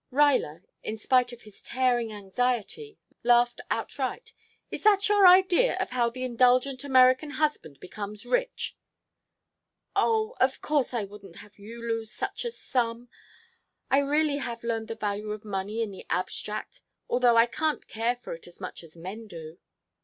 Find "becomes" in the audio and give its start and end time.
7.79-8.25